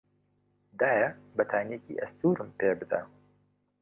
[0.79, 3.01] دایە، بەتانیێکی ئەستوورم پێ بدە.